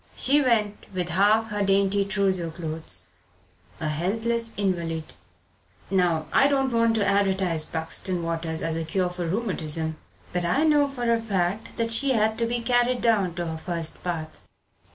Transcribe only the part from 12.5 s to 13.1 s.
carried